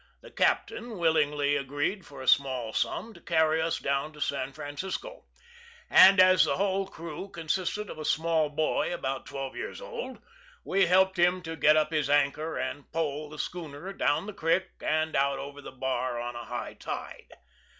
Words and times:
The 0.21 0.31
"captain" 0.31 0.97
willingly 0.97 1.55
agreed 1.55 2.07
for 2.07 2.23
a 2.23 2.27
small 2.27 2.73
sum 2.73 3.13
to 3.13 3.21
carry 3.21 3.61
us 3.61 3.77
down 3.77 4.13
to 4.13 4.19
San 4.19 4.51
Francisco; 4.51 5.25
and, 5.91 6.19
as 6.19 6.45
his 6.45 6.53
whole 6.53 6.87
crew 6.87 7.29
consisted 7.29 7.87
of 7.87 7.99
a 7.99 8.03
small 8.03 8.49
boy 8.49 8.91
about 8.91 9.27
twelve 9.27 9.55
years 9.55 9.79
old, 9.79 10.17
we 10.63 10.87
helped 10.87 11.19
him 11.19 11.43
to 11.43 11.55
get 11.55 11.77
up 11.77 11.91
his 11.91 12.09
anchor 12.09 12.57
and 12.57 12.91
pole 12.91 13.29
the 13.29 13.37
schooner 13.37 13.93
down 13.93 14.25
the 14.25 14.33
creek 14.33 14.67
and 14.81 15.15
out 15.15 15.37
over 15.37 15.61
the 15.61 15.71
bar 15.71 16.19
on 16.19 16.35
a 16.35 16.45
high 16.45 16.73
tide. 16.73 17.35